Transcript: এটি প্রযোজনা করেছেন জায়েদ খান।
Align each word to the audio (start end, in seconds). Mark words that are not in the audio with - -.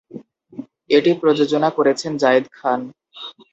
এটি 0.89 1.11
প্রযোজনা 1.21 1.69
করেছেন 1.77 2.11
জায়েদ 2.17 2.45
খান। 2.53 2.79